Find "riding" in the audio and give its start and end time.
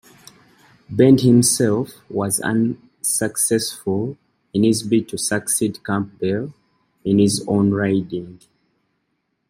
7.69-8.39